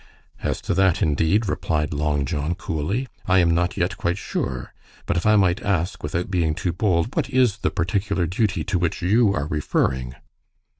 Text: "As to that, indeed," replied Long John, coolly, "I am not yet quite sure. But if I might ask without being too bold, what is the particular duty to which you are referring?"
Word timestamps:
"As 0.41 0.61
to 0.61 0.73
that, 0.73 1.03
indeed," 1.03 1.47
replied 1.47 1.93
Long 1.93 2.25
John, 2.25 2.55
coolly, 2.55 3.07
"I 3.27 3.37
am 3.37 3.51
not 3.53 3.77
yet 3.77 3.97
quite 3.97 4.17
sure. 4.17 4.73
But 5.05 5.15
if 5.15 5.27
I 5.27 5.35
might 5.35 5.61
ask 5.61 6.01
without 6.01 6.31
being 6.31 6.55
too 6.55 6.73
bold, 6.73 7.15
what 7.15 7.29
is 7.29 7.57
the 7.57 7.69
particular 7.69 8.25
duty 8.25 8.63
to 8.63 8.79
which 8.79 9.03
you 9.03 9.31
are 9.35 9.45
referring?" 9.45 10.15